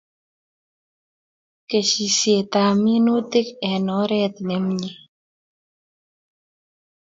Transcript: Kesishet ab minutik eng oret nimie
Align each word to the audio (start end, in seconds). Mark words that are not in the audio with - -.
Kesishet 1.69 2.51
ab 2.63 2.75
minutik 2.83 3.47
eng 3.69 3.87
oret 4.01 4.35
nimie 4.47 4.91